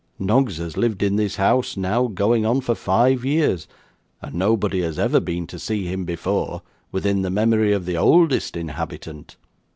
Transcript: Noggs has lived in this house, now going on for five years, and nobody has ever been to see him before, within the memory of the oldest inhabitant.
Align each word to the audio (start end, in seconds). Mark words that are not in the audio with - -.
Noggs 0.17 0.57
has 0.57 0.77
lived 0.77 1.03
in 1.03 1.15
this 1.15 1.35
house, 1.35 1.77
now 1.77 2.07
going 2.07 2.43
on 2.43 2.61
for 2.61 2.73
five 2.73 3.23
years, 3.23 3.67
and 4.19 4.33
nobody 4.33 4.81
has 4.81 4.97
ever 4.97 5.19
been 5.19 5.45
to 5.45 5.59
see 5.59 5.85
him 5.85 6.05
before, 6.05 6.63
within 6.91 7.21
the 7.21 7.29
memory 7.29 7.71
of 7.71 7.85
the 7.85 7.97
oldest 7.97 8.57
inhabitant. 8.57 9.37